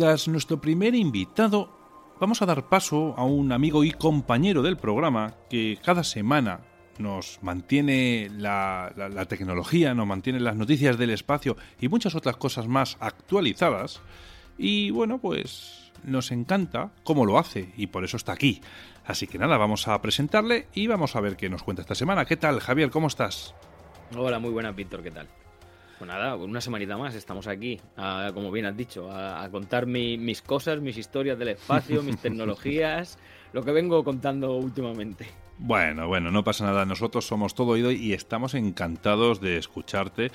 [0.00, 1.68] Nuestro primer invitado,
[2.18, 6.60] vamos a dar paso a un amigo y compañero del programa que cada semana
[6.98, 12.66] nos mantiene la- la tecnología, nos mantiene las noticias del espacio y muchas otras cosas
[12.66, 14.00] más actualizadas.
[14.56, 18.62] Y bueno, pues nos encanta cómo lo hace y por eso está aquí.
[19.04, 22.24] Así que nada, vamos a presentarle y vamos a ver qué nos cuenta esta semana.
[22.24, 22.90] ¿Qué tal, Javier?
[22.90, 23.54] ¿Cómo estás?
[24.16, 25.28] Hola, muy buenas, Víctor, ¿qué tal?
[26.00, 29.84] Pues nada, una semanita más estamos aquí, a- como bien has dicho, a, a contar
[29.84, 33.18] mi- mis cosas, mis historias del espacio, mis tecnologías,
[33.52, 35.26] lo que vengo contando últimamente.
[35.58, 36.86] Bueno, bueno, no pasa nada.
[36.86, 40.30] Nosotros somos todo oído y estamos encantados de escucharte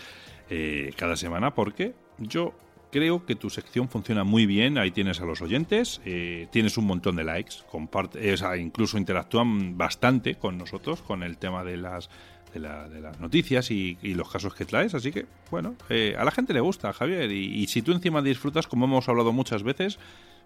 [0.51, 2.53] eh, cada semana porque yo
[2.91, 4.77] creo que tu sección funciona muy bien.
[4.77, 9.79] Ahí tienes a los oyentes, eh, tienes un montón de likes, comparte, eh, incluso interactúan
[9.79, 12.11] bastante con nosotros con el tema de las
[12.55, 14.93] de, la- de las noticias y, los casos que traes.
[14.95, 17.31] Así que, bueno, eh, a la gente le gusta, Javier.
[17.31, 19.99] Y, y si tú encima disfrutas, como hemos hablado muchas veces,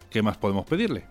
[0.10, 1.06] ¿qué más podemos pedirle?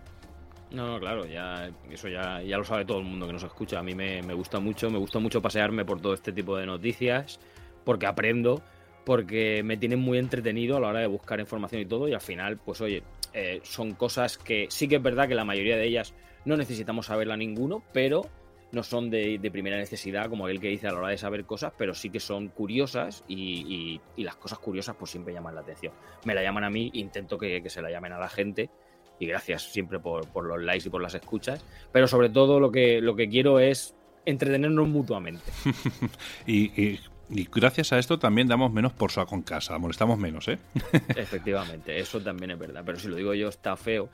[0.70, 3.78] No, no, claro, ya eso ya, ya lo sabe todo el mundo que nos escucha.
[3.78, 6.66] A mí me, me gusta mucho, me gusta mucho pasearme por todo este tipo de
[6.66, 7.40] noticias,
[7.84, 8.60] porque aprendo,
[9.06, 12.20] porque me tienen muy entretenido a la hora de buscar información y todo, y al
[12.20, 13.02] final, pues oye,
[13.32, 16.12] eh, son cosas que sí que es verdad que la mayoría de ellas
[16.44, 18.26] no necesitamos saberla ninguno, pero
[18.70, 21.72] no son de, primera necesidad, como aquel que dice a la hora de saber cosas,
[21.76, 25.92] pero sí que son curiosas y, las cosas curiosas pues siempre llaman la atención.
[26.24, 28.70] Me la llaman a mí, intento que, se la llamen a la gente
[29.18, 33.00] y gracias siempre por, los likes y por las escuchas, pero sobre todo lo que,
[33.00, 35.50] lo que quiero es entretenernos mutuamente.
[36.46, 36.98] Y-
[37.30, 40.58] y gracias a esto también damos menos por saco en casa, molestamos menos, ¿eh?
[41.16, 44.08] Efectivamente, eso también es verdad, pero si lo digo yo está feo.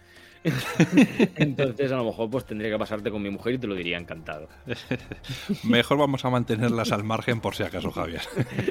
[1.36, 3.96] Entonces a lo mejor pues tendría que pasarte con mi mujer y te lo diría
[3.96, 4.48] encantado.
[5.64, 8.20] Mejor vamos a mantenerlas al margen por si acaso, Javier.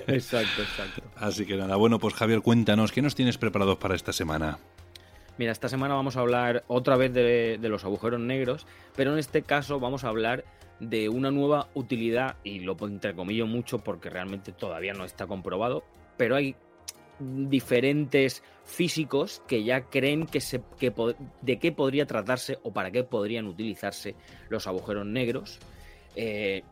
[0.06, 1.02] Exacto, exacto.
[1.16, 4.60] Así que nada, bueno, pues Javier, cuéntanos, ¿qué nos tienes preparados para esta semana?
[5.40, 9.18] Mira, esta semana vamos a hablar otra vez de, de los agujeros negros, pero en
[9.18, 10.46] este caso vamos a hablar
[10.80, 15.84] de una nueva utilidad, y lo entrecomillo mucho porque realmente todavía no está comprobado,
[16.18, 16.56] pero hay
[17.20, 20.94] diferentes físicos que ya creen que se, que
[21.42, 24.16] de qué podría tratarse o para qué podrían utilizarse
[24.50, 25.60] los agujeros negros,
[26.16, 26.64] eh,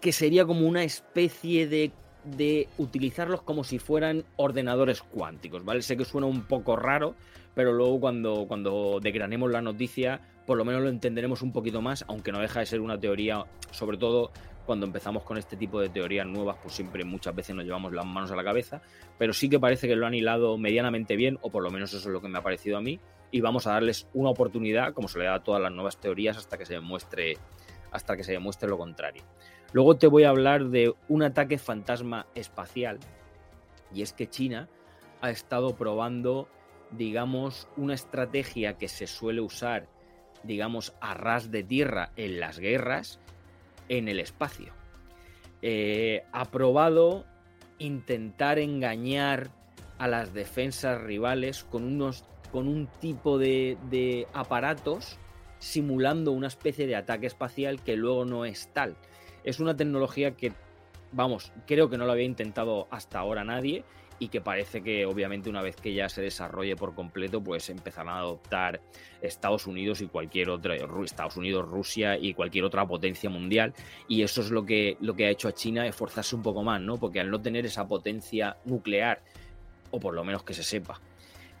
[0.00, 1.92] que sería como una especie de
[2.24, 5.82] de utilizarlos como si fueran ordenadores cuánticos, ¿vale?
[5.82, 7.14] Sé que suena un poco raro,
[7.54, 12.04] pero luego cuando, cuando desgranemos la noticia, por lo menos lo entenderemos un poquito más,
[12.08, 14.30] aunque no deja de ser una teoría, sobre todo
[14.66, 18.06] cuando empezamos con este tipo de teorías nuevas, pues siempre muchas veces nos llevamos las
[18.06, 18.80] manos a la cabeza,
[19.18, 22.08] pero sí que parece que lo han hilado medianamente bien, o por lo menos eso
[22.08, 23.00] es lo que me ha parecido a mí,
[23.32, 26.36] y vamos a darles una oportunidad, como se le da a todas las nuevas teorías,
[26.36, 27.36] hasta que se demuestre,
[27.90, 29.22] hasta que se demuestre lo contrario.
[29.72, 32.98] Luego te voy a hablar de un ataque fantasma espacial.
[33.94, 34.68] Y es que China
[35.20, 36.48] ha estado probando,
[36.90, 39.86] digamos, una estrategia que se suele usar,
[40.42, 43.20] digamos, a ras de tierra en las guerras,
[43.88, 44.72] en el espacio.
[45.62, 47.24] Eh, ha probado
[47.78, 49.50] intentar engañar
[49.98, 55.18] a las defensas rivales con, unos, con un tipo de, de aparatos
[55.58, 58.96] simulando una especie de ataque espacial que luego no es tal
[59.44, 60.52] es una tecnología que,
[61.12, 63.84] vamos, creo que no lo había intentado hasta ahora nadie
[64.20, 68.14] y que parece que obviamente una vez que ya se desarrolle por completo, pues empezarán
[68.14, 68.80] a adoptar
[69.22, 73.72] Estados Unidos y cualquier otra, Estados Unidos, Rusia y cualquier otra potencia mundial.
[74.08, 76.82] Y eso es lo que, lo que ha hecho a China esforzarse un poco más,
[76.82, 76.98] ¿no?
[76.98, 79.22] Porque al no tener esa potencia nuclear,
[79.90, 81.00] o por lo menos que se sepa,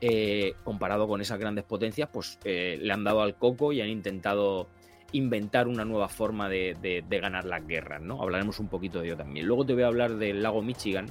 [0.02, 3.88] eh, comparado con esas grandes potencias, pues eh, le han dado al coco y han
[3.88, 4.68] intentado
[5.12, 8.22] inventar una nueva forma de, ganar las guerras, ¿no?
[8.22, 9.46] Hablaremos un poquito de ello también.
[9.46, 11.06] Luego te voy a hablar del lago Michigan,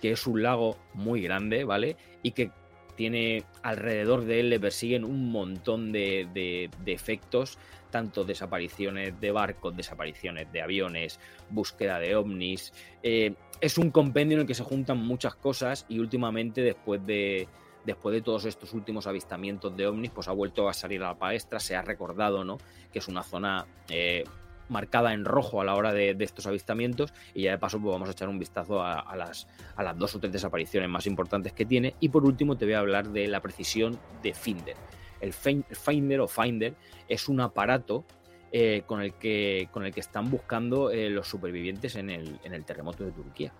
[0.00, 1.96] que es un lago muy grande, ¿vale?
[2.22, 2.50] Y que
[2.96, 7.58] tiene alrededor de él le persiguen un montón de efectos,
[7.94, 12.72] tanto desapariciones de barcos, desapariciones de aviones, búsqueda de ovnis.
[13.04, 17.46] Eh, es un compendio en el que se juntan muchas cosas y últimamente después de,
[17.84, 21.18] después de todos estos últimos avistamientos de ovnis, pues ha vuelto a salir a la
[21.18, 22.58] palestra, se ha recordado, ¿no?
[22.92, 24.24] Que es una zona eh,
[24.68, 28.08] marcada en rojo a la hora de, estos avistamientos y ya de paso pues vamos
[28.08, 29.46] a echar un vistazo a, las,
[29.76, 32.74] a las dos o tres desapariciones más importantes que tiene y por último te voy
[32.74, 34.76] a hablar de la precisión de Finder.
[35.20, 36.74] El Finder o Finder
[37.08, 38.04] es un aparato
[38.52, 42.54] eh, con, el que, con el que están buscando eh, los supervivientes en el, en
[42.54, 43.52] el terremoto de Turquía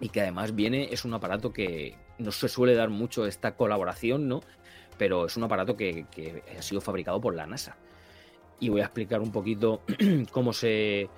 [0.00, 4.28] y que además viene, es un aparato que no se suele dar mucho esta colaboración,
[4.28, 4.40] ¿no?
[4.98, 6.06] Pero es un aparato que,
[6.56, 7.76] ha sido fabricado por la NASA
[8.60, 9.80] y voy a explicar un poquito
[10.32, 11.08] cómo se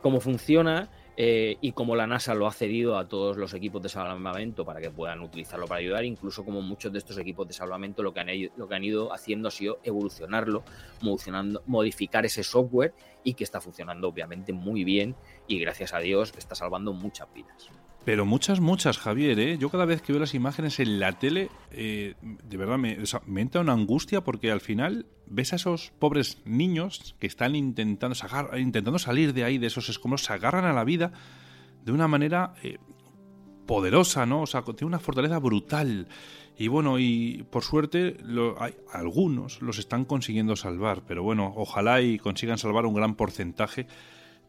[0.00, 3.88] cómo funciona eh, y cómo la NASA lo ha cedido a todos los equipos de
[3.88, 8.02] salvamento para que puedan utilizarlo para ayudar, incluso como muchos de estos equipos de salvamento
[8.02, 10.64] lo que han, lo que han ido haciendo ha sido evolucionarlo,
[11.66, 15.14] modificar ese software y que está funcionando obviamente muy bien
[15.46, 17.68] y gracias a Dios está salvando muchas vidas.
[18.04, 19.58] Pero muchas, muchas, Javier, ¿eh?
[19.58, 22.98] Yo cada vez que veo las imágenes en la tele, eh, de verdad me,
[23.40, 28.16] entra una angustia porque al final ves a esos pobres niños que están intentando,
[28.58, 31.12] intentando salir de ahí, de esos escombros, se agarran a la vida
[31.84, 32.78] de una manera eh,
[33.66, 34.42] poderosa, ¿no?
[34.42, 36.08] O sea, tiene una fortaleza brutal.
[36.58, 38.16] Y bueno, y por suerte
[38.58, 43.86] hay, algunos los están consiguiendo salvar, pero bueno, ojalá y consigan salvar un gran porcentaje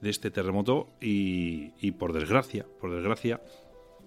[0.04, 3.42] de este terremoto y, por desgracia, por desgracia,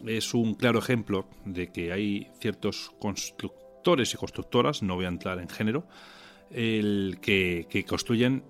[0.06, 5.38] es un claro ejemplo de que hay ciertos constructores y constructoras, no voy a entrar
[5.38, 5.86] en género,
[6.50, 8.44] el que, que construyen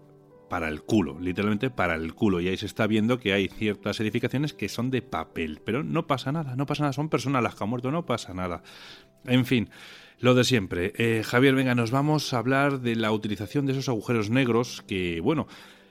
[0.50, 2.40] para el culo, literalmente para el culo.
[2.40, 6.06] Y ahí se está viendo que hay ciertas edificaciones que son de papel, pero no
[6.06, 8.62] pasa nada, no pasa nada, son personas las que han muerto, no pasa nada.
[9.24, 9.70] En fin,
[10.18, 10.92] lo de siempre.
[10.96, 15.20] Eh, Javier, venga, nos vamos a hablar de la utilización de esos agujeros negros que,
[15.20, 15.46] bueno,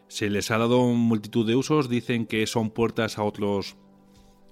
[0.08, 3.76] se les ha dado multitud de usos, dicen que son puertas a otros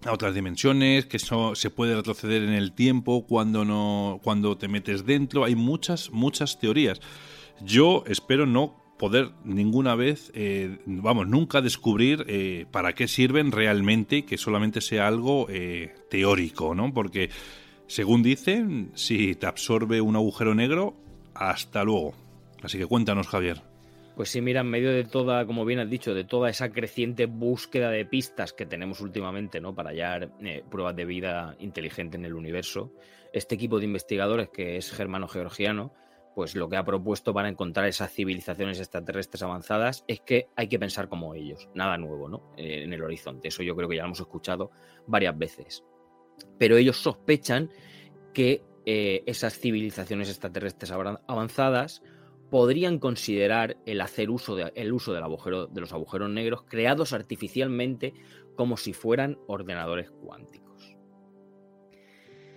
[0.05, 5.05] a otras dimensiones, que se puede retroceder en el tiempo cuando no cuando te metes
[5.05, 6.99] dentro, hay muchas muchas teorías.
[7.61, 14.23] Yo espero no poder ninguna vez, eh, vamos, nunca descubrir eh, para qué sirven realmente,
[14.23, 16.93] que solamente sea algo eh, teórico, ¿no?
[16.93, 17.29] Porque,
[17.87, 20.95] según dicen, si te absorbe un agujero negro,
[21.33, 22.13] hasta luego.
[22.61, 23.72] Así que cuéntanos, Javier.
[24.15, 27.25] Pues sí, mira, en medio de toda, como bien has dicho, de toda esa creciente
[27.25, 29.73] búsqueda de pistas que tenemos últimamente, ¿no?
[29.73, 32.93] Para hallar eh, pruebas de vida inteligente en el universo,
[33.33, 35.93] este equipo de investigadores, que es germano-georgiano,
[36.35, 40.79] pues lo que ha propuesto para encontrar esas civilizaciones extraterrestres avanzadas es que hay que
[40.79, 42.53] pensar como ellos, nada nuevo, ¿no?
[42.55, 43.47] Eh, en el horizonte.
[43.47, 44.71] Eso yo creo que ya lo hemos escuchado
[45.07, 45.83] varias veces.
[46.59, 47.69] Pero ellos sospechan
[48.33, 52.03] que eh, esas civilizaciones extraterrestres avanzadas
[52.53, 55.21] podrían considerar el hacer uso, de, el uso de
[55.81, 58.13] los agujeros negros creados artificialmente
[58.55, 60.95] como si fueran ordenadores cuánticos.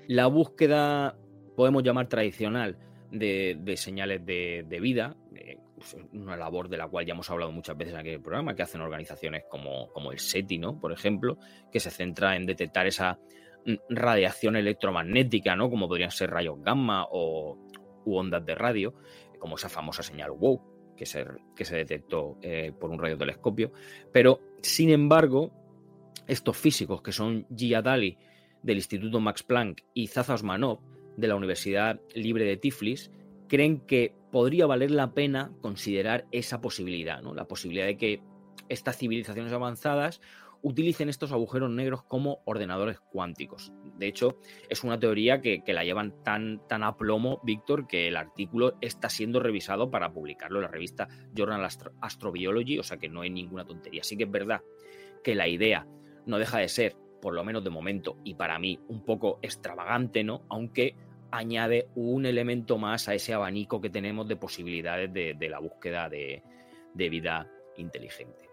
[0.07, 1.17] La búsqueda,
[1.57, 2.77] podemos llamar tradicional,
[3.11, 5.17] de, señales de, vida,
[5.77, 8.65] pues, una labor de la cual ya hemos hablado muchas veces en aquel programa, que
[8.65, 10.79] hacen organizaciones como, como el SETI, ¿no?
[10.79, 11.39] por ejemplo,
[11.73, 13.19] que se centra en detectar esa
[13.65, 15.71] mm, radiación electromagnética, ¿no?
[15.71, 17.57] como podrían ser rayos gamma o
[18.07, 18.95] u ondas de radio,
[19.47, 20.61] como esa famosa señal WOW
[20.97, 23.71] que se, que se detectó eh, por un radiotelescopio.
[24.11, 25.53] Pero, sin embargo,
[26.27, 28.19] estos físicos, que son Gia Dali
[28.65, 30.81] del Instituto Max Planck y Zaza Osmanov
[31.17, 33.13] de la Universidad Libre de Tiflis,
[33.47, 37.33] creen que podría valer la pena considerar esa posibilidad, ¿no?
[37.33, 38.21] la posibilidad de que
[38.69, 40.21] estas civilizaciones avanzadas
[40.63, 43.73] utilicen estos agujeros negros como ordenadores cuánticos.
[43.97, 48.17] De hecho, es una teoría que, la llevan tan, tan a plomo, Víctor, que el
[48.17, 51.67] artículo está siendo revisado para publicarlo en la revista Journal
[52.01, 54.03] Astrobiology, o sea que no hay ninguna tontería.
[54.03, 54.63] Sí que es verdad
[55.23, 55.87] que la idea
[56.27, 60.25] no deja de ser, por lo menos de momento, y para mí un poco extravagante,
[60.25, 60.43] ¿no?
[60.49, 60.95] Aunque
[61.31, 66.43] añade un elemento más a ese abanico que tenemos de posibilidades de, la búsqueda de
[66.95, 68.46] vida inteligente.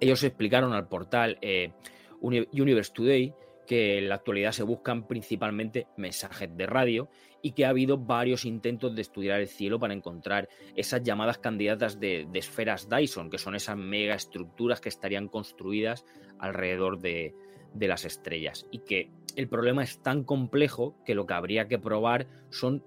[0.00, 1.72] Ellos explicaron al portal eh,
[2.20, 3.34] Universe Today
[3.66, 7.10] que en la actualidad se buscan principalmente mensajes de radio
[7.42, 12.00] y que ha habido varios intentos de estudiar el cielo para encontrar esas llamadas candidatas
[12.00, 16.06] de, esferas Dyson, que son esas megaestructuras que estarían construidas
[16.38, 17.34] alrededor de,
[17.74, 18.66] de las estrellas.
[18.70, 22.82] Y que el problema es tan complejo que lo que habría que probar son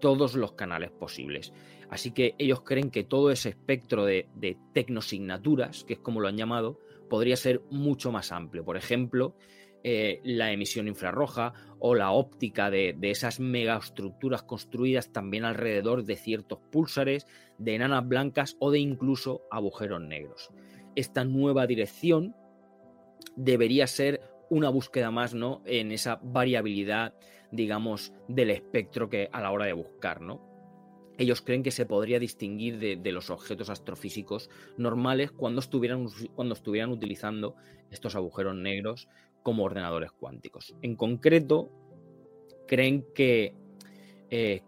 [0.00, 1.52] todos los canales posibles.
[1.90, 4.28] Así que ellos creen que todo ese espectro de,
[4.72, 6.78] tecnosignaturas, que es como lo han llamado,
[7.08, 8.64] podría ser mucho más amplio.
[8.64, 9.34] Por ejemplo,
[9.82, 16.60] eh, la emisión infrarroja o la óptica de, esas megaestructuras construidas también alrededor de ciertos
[16.70, 17.26] púlsares,
[17.58, 20.50] de enanas blancas o de incluso agujeros negros.
[20.94, 22.36] Esta nueva dirección
[23.34, 25.60] debería ser una búsqueda más, ¿no?
[25.64, 27.14] En esa variabilidad,
[27.50, 30.49] digamos, del espectro que a la hora de buscar, ¿no?
[31.20, 34.48] Ellos creen que se podría distinguir de, los objetos astrofísicos
[34.78, 37.56] normales cuando estuvieran, cuando estuvieran utilizando
[37.90, 39.06] estos agujeros negros
[39.42, 40.74] como ordenadores cuánticos.
[40.80, 41.70] En concreto,
[42.66, 43.54] creen que
[44.30, 44.62] eh,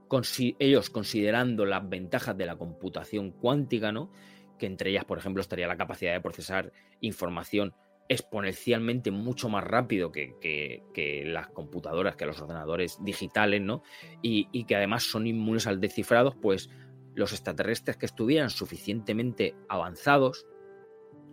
[0.59, 4.13] ellos considerando las ventajas de la computación cuántica, ¿no?
[4.59, 7.73] que entre ellas, por ejemplo, estaría la capacidad de procesar información
[8.09, 13.83] exponencialmente mucho más rápido que, las computadoras, que los ordenadores digitales, ¿no?
[14.23, 16.71] Y, que además son inmunes al descifrado, pues
[17.15, 20.47] los extraterrestres que estuvieran suficientemente avanzados,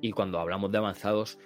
[0.02, 1.38] y cuando hablamos de avanzados,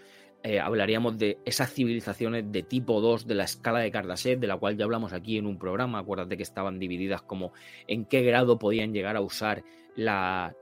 [0.44, 4.58] eh, hablaríamos de esas civilizaciones de tipo 2 de la escala de Kardashev, de la
[4.58, 6.00] cual ya hablamos aquí en un programa.
[6.00, 7.54] Acuérdate que estaban divididas como
[7.88, 9.64] en qué grado podían llegar a usar
[9.96, 10.54] la,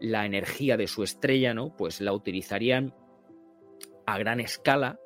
[0.00, 1.76] la energía de su estrella, ¿no?
[1.76, 2.94] Pues la utilizarían
[4.06, 4.98] a gran escala,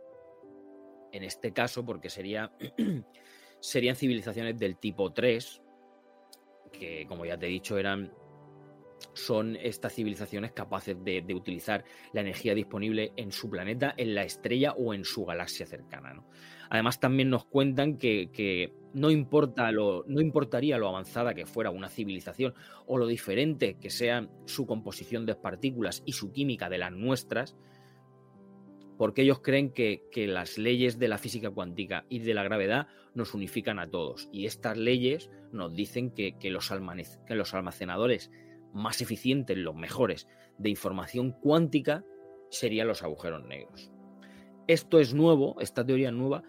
[1.12, 2.52] en este caso, porque sería,
[3.61, 5.62] serían civilizaciones del tipo 3,
[6.73, 8.12] que como ya te he dicho eran
[9.14, 14.73] son estas civilizaciones capaces de, utilizar la energía disponible en su planeta, en la estrella
[14.73, 16.23] o en su galaxia cercana.
[16.69, 21.71] Además, también nos cuentan que, que no, importa lo, no importaría lo avanzada que fuera
[21.71, 22.54] una civilización
[22.87, 27.57] o lo diferente que sea su composición de partículas y su química de las nuestras,
[29.00, 33.33] porque ellos creen que, las leyes de la física cuántica y de la gravedad nos
[33.33, 34.28] unifican a todos.
[34.30, 38.30] Y estas leyes nos dicen que, los, almacenadores
[38.75, 40.28] más eficientes, los mejores
[40.59, 42.04] de información cuántica,
[42.50, 43.90] serían los agujeros negros.
[44.66, 46.42] Esto es nuevo, esta teoría es nueva,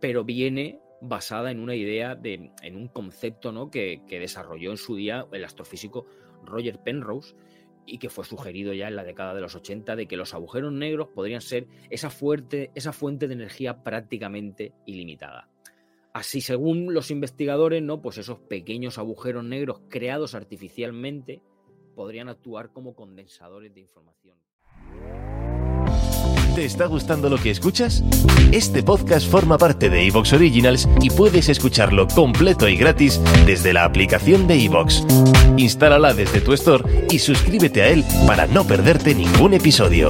[0.00, 3.70] pero viene basada en una idea, de, en un concepto ¿no?
[3.70, 6.06] que desarrolló en su día el astrofísico
[6.44, 7.36] Roger Penrose
[7.86, 10.72] y que fue sugerido ya en la década de los 80 de que los agujeros
[10.72, 15.48] negros podrían ser esa, fuerte, esa fuente de energía prácticamente ilimitada.
[16.12, 18.02] Así, según los investigadores, ¿no?
[18.02, 21.40] Pues esos pequeños agujeros negros creados artificialmente
[21.94, 24.36] podrían actuar como condensadores de información.
[26.54, 28.04] ¿Te está gustando lo que escuchas?
[28.52, 33.84] Este podcast forma parte de Evox Originals y puedes escucharlo completo y gratis desde la
[33.84, 35.02] aplicación de Evox.
[35.56, 40.08] Instálala desde tu store y suscríbete a él para no perderte ningún episodio.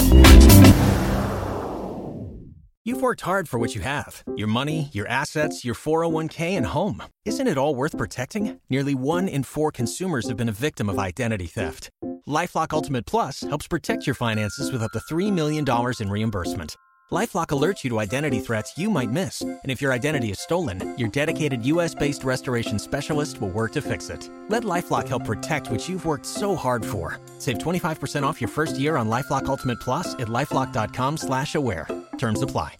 [2.84, 7.04] You've worked hard for what you have your money, your assets, your 401k, and home.
[7.24, 8.58] Isn't it all worth protecting?
[8.68, 11.90] Nearly one in four consumers have been a victim of identity theft.
[12.26, 15.64] Lifelock Ultimate Plus helps protect your finances with up to $3 million
[16.00, 16.76] in reimbursement.
[17.10, 19.42] Lifelock alerts you to identity threats you might miss.
[19.42, 23.82] And if your identity is stolen, your dedicated US based restoration specialist will work to
[23.82, 24.30] fix it.
[24.48, 27.20] Let Lifelock help protect what you've worked so hard for.
[27.38, 31.86] Save 25% off your first year on Lifelock Ultimate Plus at lifelock.com slash aware.
[32.18, 32.76] Terms apply.